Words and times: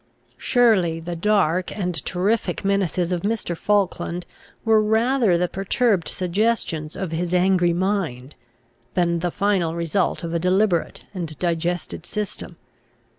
Surely 0.39 0.99
the 0.99 1.15
dark 1.15 1.71
and 1.77 2.03
terrific 2.05 2.65
menaces 2.65 3.11
of 3.11 3.21
Mr. 3.21 3.55
Falkland 3.55 4.25
were 4.65 4.81
rather 4.81 5.37
the 5.37 5.47
perturbed 5.47 6.07
suggestions 6.07 6.95
of 6.95 7.11
his 7.11 7.35
angry 7.35 7.71
mind, 7.71 8.35
than 8.95 9.19
the 9.19 9.29
final 9.29 9.75
result 9.75 10.23
of 10.23 10.33
a 10.33 10.39
deliberate 10.39 11.03
and 11.13 11.37
digested 11.37 12.03
system! 12.07 12.55